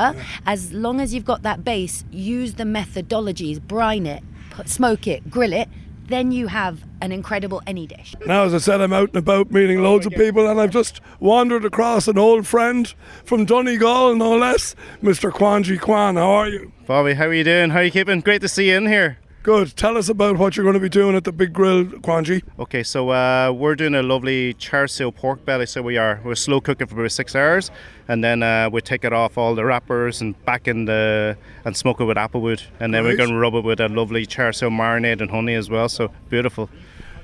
As 0.46 0.72
long 0.72 1.00
as 1.00 1.12
you've 1.12 1.24
got 1.24 1.42
that 1.42 1.64
base, 1.64 2.04
use 2.10 2.54
the 2.54 2.64
methodologies, 2.64 3.60
brine 3.60 4.06
it, 4.06 4.22
smoke 4.64 5.06
it, 5.06 5.28
grill 5.28 5.52
it, 5.52 5.68
then 6.12 6.32
you 6.32 6.46
have 6.48 6.82
an 7.00 7.12
incredible 7.12 7.62
any 7.66 7.86
dish. 7.86 8.14
Now, 8.26 8.44
as 8.44 8.54
I 8.54 8.58
said, 8.58 8.80
I'm 8.80 8.92
out 8.92 9.08
and 9.08 9.16
about 9.16 9.50
meeting 9.50 9.80
oh, 9.80 9.82
loads 9.82 10.06
of 10.06 10.12
people, 10.12 10.48
and 10.48 10.60
I've 10.60 10.70
just 10.70 11.00
wandered 11.20 11.64
across 11.64 12.08
an 12.08 12.18
old 12.18 12.46
friend 12.46 12.92
from 13.24 13.44
Donegal, 13.44 14.14
no 14.16 14.36
less, 14.36 14.74
Mr. 15.02 15.30
Kwanghi 15.30 15.80
Kwan. 15.80 16.16
How 16.16 16.30
are 16.30 16.48
you? 16.48 16.72
Bobby, 16.86 17.14
how 17.14 17.26
are 17.26 17.34
you 17.34 17.44
doing? 17.44 17.70
How 17.70 17.78
are 17.78 17.84
you 17.84 17.90
keeping? 17.90 18.20
Great 18.20 18.42
to 18.42 18.48
see 18.48 18.70
you 18.70 18.76
in 18.76 18.86
here. 18.86 19.18
Good. 19.42 19.76
Tell 19.76 19.98
us 19.98 20.08
about 20.08 20.38
what 20.38 20.56
you're 20.56 20.62
going 20.62 20.74
to 20.74 20.80
be 20.80 20.88
doing 20.88 21.16
at 21.16 21.24
the 21.24 21.32
Big 21.32 21.52
Grill, 21.52 21.84
Kwanghi. 21.84 22.44
Okay, 22.60 22.84
so 22.84 23.10
uh, 23.10 23.50
we're 23.50 23.74
doing 23.74 23.92
a 23.92 24.02
lovely 24.02 24.54
char 24.54 24.86
siu 24.86 25.10
pork 25.10 25.44
belly. 25.44 25.66
So 25.66 25.82
we 25.82 25.96
are. 25.96 26.20
We're 26.24 26.36
slow 26.36 26.60
cooking 26.60 26.86
for 26.86 26.94
about 26.94 27.10
six 27.10 27.34
hours, 27.34 27.72
and 28.06 28.22
then 28.22 28.44
uh, 28.44 28.70
we 28.70 28.80
take 28.82 29.04
it 29.04 29.12
off 29.12 29.36
all 29.36 29.56
the 29.56 29.64
wrappers 29.64 30.20
and 30.20 30.40
back 30.44 30.68
in 30.68 30.84
the 30.84 31.36
and 31.64 31.76
smoke 31.76 32.00
it 32.00 32.04
with 32.04 32.18
applewood, 32.18 32.62
and 32.78 32.94
then 32.94 33.02
we're 33.02 33.16
going 33.16 33.30
to 33.30 33.36
rub 33.36 33.56
it 33.56 33.64
with 33.64 33.80
a 33.80 33.88
lovely 33.88 34.26
char 34.26 34.52
siu 34.52 34.70
marinade 34.70 35.20
and 35.20 35.32
honey 35.32 35.54
as 35.54 35.68
well. 35.68 35.88
So 35.88 36.12
beautiful. 36.30 36.70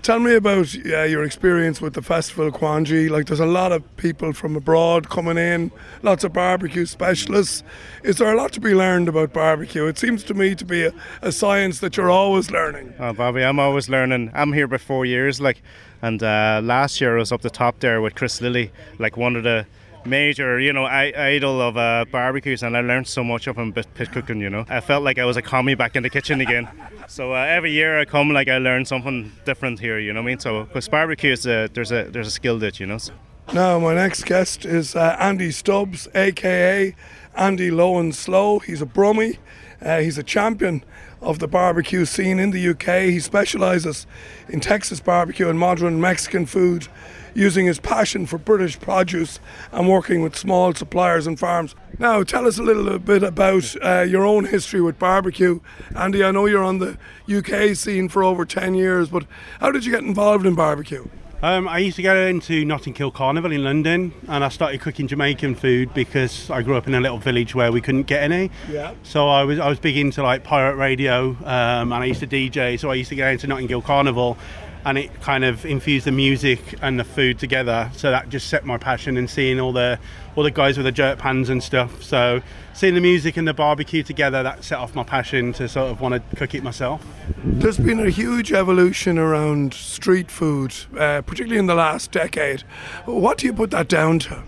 Tell 0.03 0.21
me 0.21 0.37
about 0.37 0.73
your 0.75 1.23
experience 1.23 1.83
with 1.83 1.93
the 1.93 2.01
festival, 2.01 2.51
Kwanghi. 2.51 3.11
Like, 3.11 3.27
there's 3.27 3.41
a 3.41 3.47
lot 3.47 3.73
of 3.73 3.83
people 3.99 4.33
from 4.33 4.57
abroad 4.57 5.11
coming 5.11 5.37
in, 5.37 5.71
lots 6.03 6.25
of 6.25 6.33
barbecue 6.33 6.87
specialists. 6.87 7.63
Is 8.03 8.17
there 8.17 8.33
a 8.33 8.37
lot 8.37 8.53
to 8.53 8.61
be 8.61 8.75
learned 8.75 9.09
about 9.09 9.35
barbecue? 9.35 9.87
It 9.87 9.99
seems 9.99 10.25
to 10.25 10.35
me 10.35 10.55
to 10.55 10.65
be 10.65 10.85
a, 10.85 10.95
a 11.21 11.31
science 11.31 11.81
that 11.81 11.99
you're 11.99 12.11
always 12.11 12.51
learning. 12.51 12.95
Oh, 12.99 13.13
Bobby, 13.13 13.43
I'm 13.43 13.59
always 13.59 13.91
learning. 13.91 14.31
I'm 14.35 14.55
here 14.55 14.67
for 14.67 14.79
four 14.79 15.05
years, 15.05 15.43
like, 15.43 15.61
and 16.01 16.23
uh, 16.23 16.63
last 16.65 17.03
year 17.03 17.17
I 17.17 17.19
was 17.19 17.31
up 17.31 17.43
the 17.43 17.51
top 17.51 17.81
there 17.81 18.01
with 18.01 18.15
Chris 18.15 18.41
Lilly, 18.41 18.73
like 18.99 19.19
one 19.19 19.37
of 19.37 19.43
the 19.43 19.67
major, 20.09 20.59
you 20.59 20.73
know, 20.73 20.85
I- 20.85 21.13
idol 21.17 21.61
of 21.61 21.77
uh, 21.77 22.05
barbecues, 22.11 22.63
and 22.63 22.77
I 22.77 22.81
learned 22.81 23.07
so 23.07 23.23
much 23.23 23.47
of 23.47 23.57
him 23.57 23.73
pit, 23.73 23.87
pit 23.95 24.11
cooking. 24.13 24.41
You 24.41 24.51
know, 24.51 24.65
I 24.69 24.81
felt 24.81 25.03
like 25.05 25.19
I 25.19 25.25
was 25.25 25.37
a 25.37 25.43
commis 25.43 25.77
back 25.77 25.97
in 25.97 26.03
the 26.03 26.11
kitchen 26.11 26.41
again. 26.41 26.69
So 27.11 27.33
uh, 27.33 27.37
every 27.39 27.73
year 27.73 27.99
I 27.99 28.05
come, 28.05 28.29
like 28.35 28.49
I 28.49 28.59
learn 28.59 28.85
something 28.85 29.33
different 29.47 29.81
here. 29.81 29.99
You 29.99 30.13
know 30.13 30.21
what 30.21 30.27
I 30.29 30.33
mean? 30.33 30.41
So 30.41 30.65
because 30.65 30.89
barbecue 30.91 31.33
is 31.33 31.47
a 31.47 31.67
there's 31.73 31.91
a 31.91 32.05
there's 32.05 32.29
a 32.29 32.31
skill 32.31 32.59
that 32.59 32.79
you 32.81 32.87
know. 32.87 32.99
So. 32.99 33.15
Now, 33.55 33.79
my 33.79 33.95
next 33.95 34.25
guest 34.25 34.67
is 34.67 34.95
uh, 34.95 35.17
Andy 35.19 35.51
Stubbs, 35.51 36.07
aka 36.15 36.95
Andy 37.35 37.71
Low 37.71 37.99
and 37.99 38.15
Slow. 38.15 38.59
He's 38.59 38.83
a 38.83 38.87
brummie, 38.87 39.39
uh, 39.81 40.01
he's 40.01 40.19
a 40.19 40.23
champion 40.23 40.85
of 41.21 41.39
the 41.39 41.49
barbecue 41.49 42.05
scene 42.05 42.39
in 42.39 42.51
the 42.51 42.69
UK. 42.69 43.11
He 43.11 43.21
specialises 43.21 44.07
in 44.49 44.61
Texas 44.61 45.01
barbecue 45.01 45.49
and 45.49 45.59
modern 45.59 46.01
Mexican 46.01 46.47
food, 46.47 46.89
using 47.35 47.67
his 47.67 47.79
passion 47.79 48.27
for 48.27 48.39
British 48.39 48.79
produce 48.81 49.39
and 49.71 49.89
working 49.89 50.23
with 50.23 50.37
small 50.37 50.75
suppliers 50.75 51.27
and 51.27 51.39
farms. 51.39 51.75
Now, 51.99 52.23
tell 52.23 52.47
us 52.47 52.59
a 52.59 52.63
little 52.63 52.99
bit 52.99 53.23
about 53.23 53.75
uh, 53.85 54.03
your 54.03 54.25
own 54.25 54.47
history 54.47 54.81
with 54.81 54.99
barbecue. 54.99 55.61
Andy, 55.95 56.25
I 56.25 56.31
know 56.33 56.47
you're 56.47 56.65
on 56.65 56.79
the 56.79 56.97
UK 57.29 57.77
scene 57.77 58.09
for 58.09 58.25
over 58.25 58.45
10 58.45 58.75
years, 58.75 59.09
but 59.09 59.25
how 59.61 59.71
did 59.71 59.85
you 59.85 59.93
get 59.93 60.03
involved 60.03 60.47
in 60.47 60.55
barbecue? 60.55 61.09
Um, 61.41 61.69
I 61.69 61.79
used 61.79 61.95
to 61.97 62.03
go 62.03 62.27
into 62.27 62.65
Notting 62.65 62.97
Hill 62.97 63.13
Carnival 63.13 63.53
in 63.53 63.63
London 63.63 64.13
and 64.27 64.43
I 64.43 64.49
started 64.49 64.81
cooking 64.81 65.07
Jamaican 65.07 65.55
food 65.55 65.95
because 65.95 66.51
I 66.51 66.63
grew 66.63 66.77
up 66.77 66.89
in 66.89 66.97
a 66.97 67.01
little 67.01 67.19
village 67.19 67.55
where 67.55 67.71
we 67.71 67.81
couldn't 67.81 68.09
get 68.09 68.25
any. 68.25 68.51
Yeah. 68.69 68.95
So 69.05 69.29
I 69.29 69.45
was 69.45 69.61
I 69.61 69.69
was 69.69 69.79
big 69.79 69.97
into 69.97 70.21
like 70.21 70.43
pirate 70.43 70.75
radio 70.75 71.37
um, 71.45 71.93
and 71.93 71.95
I 71.95 72.07
used 72.07 72.21
to 72.21 72.27
DJ. 72.27 72.79
So 72.81 72.91
I 72.91 72.95
used 72.95 73.11
to 73.11 73.15
go 73.15 73.29
into 73.29 73.47
Notting 73.47 73.69
Hill 73.69 73.83
Carnival 73.83 74.37
and 74.85 74.99
it 74.99 75.21
kind 75.21 75.45
of 75.45 75.65
infused 75.67 76.07
the 76.07 76.13
music 76.13 76.61
and 76.83 76.99
the 76.99 77.05
food 77.05 77.39
together. 77.39 77.91
So 77.95 78.11
that 78.11 78.29
just 78.29 78.49
set 78.49 78.65
my 78.65 78.79
passion 78.79 79.17
and 79.17 79.29
seeing 79.29 79.61
all 79.61 79.73
the 79.73 79.99
all 80.37 80.45
the 80.45 80.51
guys 80.51 80.77
with 80.77 80.85
the 80.85 80.93
jerk 80.93 81.19
pans 81.19 81.49
and 81.49 81.63
stuff. 81.63 82.03
So 82.03 82.41
seeing 82.73 82.95
the 82.95 83.01
music 83.01 83.37
and 83.37 83.49
the 83.49 83.55
barbecue 83.55 84.03
together, 84.03 84.43
that 84.43 84.63
set 84.63 84.79
off 84.79 84.95
my 84.95 85.03
passion 85.03 85.53
to 85.55 85.69
sort 85.69 85.91
of 85.91 86.01
want 86.01 86.15
to 86.15 86.37
cook 86.37 86.55
it 86.55 86.63
myself. 86.63 87.05
There's 87.45 87.79
been 87.79 87.99
a 87.99 88.11
huge 88.11 88.53
evolution 88.53 89.19
around 89.19 89.75
street 89.75 90.31
food, 90.31 90.75
uh, 90.97 91.23
particularly 91.23 91.59
in 91.59 91.67
the 91.67 91.75
last 91.75 92.13
decade. 92.13 92.61
What 93.05 93.39
do 93.39 93.47
you 93.47 93.53
put 93.53 93.71
that 93.73 93.89
down 93.89 94.21
to? 94.21 94.43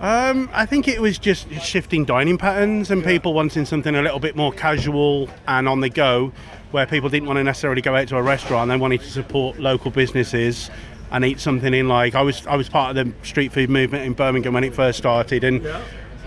Um, 0.00 0.48
I 0.52 0.64
think 0.64 0.88
it 0.88 1.00
was 1.00 1.18
just 1.18 1.50
shifting 1.60 2.04
dining 2.04 2.38
patterns 2.38 2.90
and 2.90 3.04
people 3.04 3.34
wanting 3.34 3.66
something 3.66 3.94
a 3.94 4.02
little 4.02 4.20
bit 4.20 4.34
more 4.34 4.52
casual 4.52 5.28
and 5.46 5.68
on 5.68 5.80
the 5.80 5.90
go, 5.90 6.32
where 6.70 6.86
people 6.86 7.08
didn't 7.10 7.26
want 7.26 7.36
to 7.36 7.44
necessarily 7.44 7.82
go 7.82 7.94
out 7.94 8.08
to 8.08 8.16
a 8.16 8.22
restaurant. 8.22 8.70
And 8.70 8.80
they 8.80 8.82
wanted 8.82 9.02
to 9.02 9.10
support 9.10 9.58
local 9.58 9.90
businesses 9.90 10.70
and 11.10 11.24
eat 11.24 11.40
something 11.40 11.74
in 11.74 11.88
like 11.88 12.14
I 12.14 12.22
was 12.22 12.46
I 12.46 12.56
was 12.56 12.68
part 12.68 12.96
of 12.96 13.04
the 13.04 13.26
street 13.26 13.52
food 13.52 13.68
movement 13.68 14.04
in 14.04 14.12
Birmingham 14.14 14.54
when 14.54 14.64
it 14.64 14.74
first 14.74 14.98
started 14.98 15.44
and. 15.44 15.66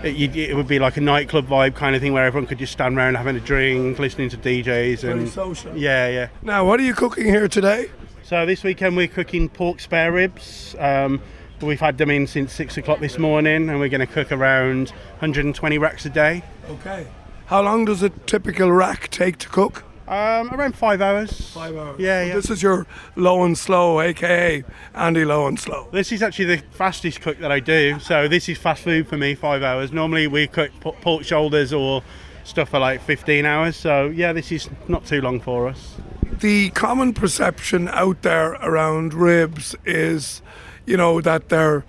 It, 0.02 0.36
it 0.36 0.54
would 0.54 0.68
be 0.68 0.78
like 0.78 0.98
a 0.98 1.00
nightclub 1.00 1.46
vibe 1.46 1.76
kind 1.76 1.96
of 1.96 2.02
thing 2.02 2.12
where 2.12 2.26
everyone 2.26 2.46
could 2.46 2.58
just 2.58 2.74
stand 2.74 2.98
around 2.98 3.14
having 3.14 3.36
a 3.36 3.40
drink, 3.40 3.98
listening 3.98 4.28
to 4.28 4.36
DJs, 4.36 5.10
and 5.10 5.26
social. 5.30 5.74
yeah, 5.74 6.08
yeah. 6.08 6.28
Now, 6.42 6.66
what 6.66 6.78
are 6.78 6.82
you 6.82 6.92
cooking 6.92 7.24
here 7.24 7.48
today? 7.48 7.90
So 8.22 8.44
this 8.44 8.62
weekend 8.62 8.98
we're 8.98 9.08
cooking 9.08 9.48
pork 9.48 9.80
spare 9.80 10.12
ribs. 10.12 10.76
Um, 10.78 11.22
we've 11.60 11.80
had 11.80 11.98
them 11.98 12.10
in 12.10 12.26
since 12.26 12.52
six 12.52 12.76
o'clock 12.76 13.00
this 13.00 13.18
morning, 13.18 13.68
and 13.68 13.78
we're 13.78 13.88
going 13.88 14.06
to 14.06 14.12
cook 14.12 14.32
around 14.32 14.90
120 15.18 15.78
racks 15.78 16.04
a 16.06 16.10
day. 16.10 16.42
Okay. 16.68 17.06
How 17.46 17.62
long 17.62 17.84
does 17.84 18.02
a 18.02 18.08
typical 18.08 18.72
rack 18.72 19.10
take 19.10 19.38
to 19.38 19.48
cook? 19.48 19.84
Um, 20.06 20.52
around 20.52 20.76
five 20.76 21.00
hours. 21.00 21.50
Five 21.50 21.76
hours. 21.76 21.98
Yeah, 21.98 22.24
yeah. 22.24 22.34
This 22.34 22.50
is 22.50 22.62
your 22.62 22.86
low 23.16 23.42
and 23.44 23.56
slow, 23.56 24.00
aka 24.00 24.62
Andy 24.94 25.24
Low 25.24 25.46
and 25.46 25.58
Slow. 25.58 25.88
This 25.92 26.12
is 26.12 26.22
actually 26.22 26.56
the 26.56 26.58
fastest 26.72 27.22
cook 27.22 27.38
that 27.38 27.50
I 27.50 27.60
do. 27.60 27.98
So 28.00 28.28
this 28.28 28.48
is 28.48 28.58
fast 28.58 28.82
food 28.82 29.08
for 29.08 29.16
me, 29.16 29.34
five 29.34 29.62
hours. 29.62 29.92
Normally 29.92 30.26
we 30.26 30.46
cook 30.46 30.70
pork 30.80 31.24
shoulders 31.24 31.72
or 31.72 32.02
stuff 32.44 32.68
for 32.68 32.78
like 32.78 33.00
15 33.02 33.46
hours. 33.46 33.76
So 33.76 34.08
yeah, 34.08 34.34
this 34.34 34.52
is 34.52 34.68
not 34.88 35.06
too 35.06 35.22
long 35.22 35.40
for 35.40 35.68
us. 35.68 35.96
The 36.40 36.70
common 36.70 37.14
perception 37.14 37.88
out 37.88 38.22
there 38.22 38.52
around 38.52 39.14
ribs 39.14 39.74
is, 39.86 40.42
you 40.86 40.96
know, 40.96 41.20
that 41.20 41.48
they're 41.48 41.84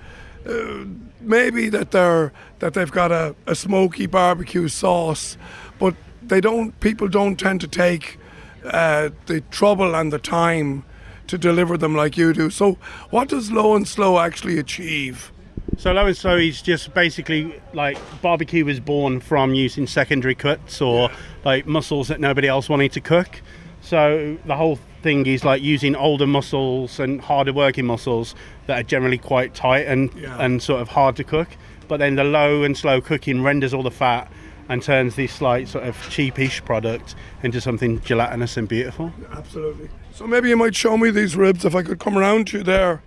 uh, 0.48 0.86
maybe 1.20 1.70
that 1.70 1.92
they're 1.92 2.32
that 2.60 2.74
they've 2.74 2.92
got 2.92 3.12
a, 3.12 3.36
a 3.48 3.56
smoky 3.56 4.06
barbecue 4.06 4.68
sauce, 4.68 5.38
but 5.80 5.96
they 6.22 6.42
don't. 6.42 6.80
People 6.80 7.08
don't 7.08 7.40
tend 7.40 7.62
to 7.62 7.68
take 7.68 8.18
uh, 8.66 9.10
the 9.26 9.42
trouble 9.42 9.96
and 9.96 10.12
the 10.12 10.20
time 10.20 10.84
to 11.28 11.38
deliver 11.38 11.78
them 11.78 11.96
like 11.96 12.18
you 12.18 12.34
do. 12.34 12.50
So, 12.50 12.78
what 13.10 13.30
does 13.30 13.52
low 13.52 13.76
and 13.76 13.88
slow 13.88 14.20
actually 14.20 14.60
achieve? 14.60 15.32
So 15.78 15.92
low 15.92 16.06
and 16.06 16.16
slow 16.16 16.38
is 16.38 16.62
just 16.62 16.94
basically 16.94 17.62
like 17.74 17.98
barbecue 18.22 18.64
was 18.64 18.80
born 18.80 19.20
from 19.20 19.54
using 19.54 19.88
secondary 19.88 20.36
cuts 20.36 20.82
or 20.82 21.10
like 21.44 21.66
muscles 21.66 22.08
that 22.08 22.20
nobody 22.20 22.48
else 22.48 22.70
wanted 22.70 22.94
to 22.94 23.02
cook. 23.02 23.42
So 23.82 24.38
the 24.46 24.56
whole 24.56 24.80
thing 25.02 25.26
is 25.26 25.44
like 25.44 25.62
using 25.62 25.96
older 25.96 26.26
muscles 26.26 27.00
and 27.00 27.20
harder 27.20 27.54
working 27.54 27.86
muscles 27.86 28.36
that 28.68 28.80
are 28.80 28.84
generally 28.84 29.18
quite 29.18 29.54
tight 29.54 29.86
and 29.88 30.10
Yeah. 30.16 30.36
and 30.40 30.62
sort 30.62 30.82
of 30.82 30.90
hard 30.90 31.16
to 31.18 31.24
cook. 31.24 31.50
But 31.88 31.98
then 31.98 32.16
the 32.16 32.24
low 32.24 32.64
and 32.64 32.76
slow 32.78 33.00
cooking 33.02 33.44
renders 33.44 33.74
all 33.74 33.84
the 33.84 33.92
fat 33.92 34.32
and 34.68 34.82
turns 34.82 35.16
this 35.16 35.42
like 35.42 35.68
sort 35.68 35.84
of 35.84 35.96
cheapish 36.10 36.66
product 36.66 37.14
into 37.44 37.62
something 37.62 38.02
gelatinous 38.02 38.58
and 38.58 38.68
beautiful. 38.68 39.14
Absolutely. 39.32 39.90
So 40.12 40.26
maybe 40.26 40.50
you 40.50 40.58
might 40.58 40.76
show 40.76 40.98
me 40.98 41.12
these 41.12 41.36
ribs 41.36 41.64
if 41.66 41.76
I 41.76 41.84
could 41.84 42.00
come 42.00 42.18
around 42.18 42.48
to 42.48 42.58
you 42.60 42.64
there. 42.64 43.02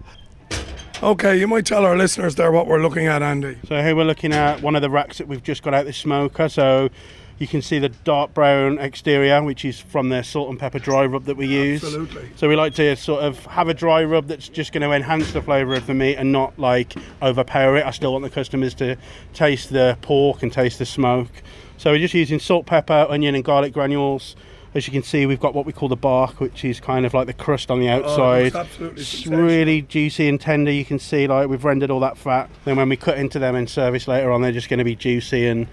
Okay, 1.02 1.36
you 1.38 1.46
might 1.46 1.64
tell 1.64 1.84
our 1.84 1.96
listeners 1.96 2.34
there 2.34 2.50
what 2.50 2.66
we're 2.66 2.82
looking 2.82 3.06
at, 3.06 3.22
Andy. 3.22 3.56
So 3.68 3.80
here 3.82 3.94
we're 3.94 4.04
looking 4.04 4.32
at 4.32 4.62
one 4.62 4.74
of 4.74 4.82
the 4.82 4.90
racks 4.90 5.18
that 5.18 5.28
we've 5.28 5.42
just 5.42 5.62
got 5.62 5.72
out 5.72 5.84
the 5.86 5.92
smoker. 5.92 6.48
So 6.48 6.90
you 7.38 7.46
can 7.46 7.62
see 7.62 7.78
the 7.78 7.88
dark 7.88 8.34
brown 8.34 8.78
exterior, 8.78 9.42
which 9.42 9.64
is 9.64 9.78
from 9.80 10.08
their 10.08 10.22
salt 10.22 10.50
and 10.50 10.58
pepper 10.58 10.78
dry 10.78 11.06
rub 11.06 11.24
that 11.24 11.36
we 11.36 11.46
use. 11.46 11.84
Absolutely. 11.84 12.30
So 12.36 12.48
we 12.48 12.56
like 12.56 12.74
to 12.74 12.96
sort 12.96 13.22
of 13.22 13.44
have 13.46 13.68
a 13.68 13.74
dry 13.74 14.04
rub 14.04 14.26
that's 14.26 14.48
just 14.48 14.72
going 14.72 14.82
to 14.82 14.92
enhance 14.92 15.32
the 15.32 15.42
flavour 15.42 15.74
of 15.74 15.86
the 15.86 15.94
meat 15.94 16.16
and 16.16 16.32
not 16.32 16.58
like 16.58 16.94
overpower 17.22 17.76
it. 17.76 17.86
I 17.86 17.92
still 17.92 18.12
want 18.12 18.24
the 18.24 18.30
customers 18.30 18.74
to 18.74 18.96
taste 19.34 19.70
the 19.70 19.96
pork 20.02 20.42
and 20.42 20.52
taste 20.52 20.78
the 20.80 20.86
smoke. 20.86 21.30
So 21.76 21.92
we're 21.92 21.98
just 21.98 22.14
using 22.14 22.40
salt, 22.40 22.66
pepper, 22.66 23.06
onion, 23.08 23.36
and 23.36 23.44
garlic 23.44 23.72
granules. 23.72 24.34
As 24.74 24.86
you 24.86 24.92
can 24.92 25.02
see, 25.02 25.24
we've 25.24 25.40
got 25.40 25.54
what 25.54 25.64
we 25.64 25.72
call 25.72 25.88
the 25.88 25.96
bark, 25.96 26.40
which 26.40 26.64
is 26.64 26.78
kind 26.78 27.06
of 27.06 27.14
like 27.14 27.26
the 27.26 27.32
crust 27.32 27.70
on 27.70 27.80
the 27.80 27.88
oh, 27.88 27.96
outside. 27.96 28.54
Oh, 28.54 28.60
absolutely 28.60 29.00
it's 29.00 29.26
really 29.26 29.82
juicy 29.82 30.28
and 30.28 30.40
tender. 30.40 30.70
You 30.70 30.84
can 30.84 30.98
see 30.98 31.26
like 31.26 31.48
we've 31.48 31.64
rendered 31.64 31.90
all 31.90 32.00
that 32.00 32.18
fat. 32.18 32.50
Then 32.64 32.76
when 32.76 32.88
we 32.88 32.96
cut 32.96 33.16
into 33.16 33.38
them 33.38 33.54
in 33.54 33.66
service 33.66 34.08
later 34.08 34.30
on, 34.32 34.42
they're 34.42 34.52
just 34.52 34.68
going 34.68 34.78
to 34.78 34.84
be 34.84 34.96
juicy 34.96 35.46
and 35.46 35.68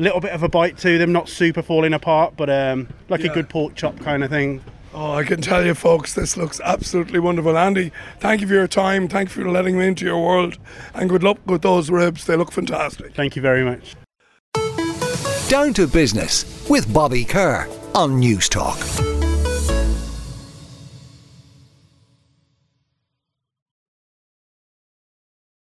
little 0.00 0.20
bit 0.20 0.32
of 0.32 0.42
a 0.42 0.48
bite 0.48 0.78
to 0.78 0.98
them, 0.98 1.12
not 1.12 1.28
super 1.28 1.62
falling 1.62 1.92
apart, 1.92 2.34
but 2.36 2.50
um, 2.50 2.88
like 3.08 3.20
Yeah. 3.22 3.30
a 3.30 3.34
good 3.34 3.48
pork 3.48 3.74
chop 3.74 3.98
kind 4.00 4.24
of 4.24 4.30
thing. 4.30 4.62
Oh, 4.92 5.12
I 5.12 5.22
can 5.22 5.40
tell 5.40 5.64
you, 5.64 5.74
folks, 5.74 6.14
this 6.14 6.36
looks 6.36 6.60
absolutely 6.64 7.20
wonderful. 7.20 7.56
Andy, 7.56 7.92
thank 8.18 8.40
you 8.40 8.48
for 8.48 8.54
your 8.54 8.66
time. 8.66 9.06
Thank 9.06 9.28
you 9.34 9.44
for 9.44 9.48
letting 9.50 9.78
me 9.78 9.86
into 9.86 10.04
your 10.04 10.18
world. 10.20 10.58
And 10.94 11.08
good 11.08 11.22
luck 11.22 11.38
with 11.46 11.62
those 11.62 11.90
ribs. 11.90 12.26
They 12.26 12.34
look 12.34 12.50
fantastic. 12.50 13.14
Thank 13.14 13.36
you 13.36 13.42
very 13.42 13.64
much. 13.64 13.94
Down 15.48 15.72
to 15.74 15.86
Business 15.86 16.66
with 16.68 16.92
Bobby 16.92 17.24
Kerr 17.24 17.68
on 17.94 18.20
Newstalk. 18.20 19.09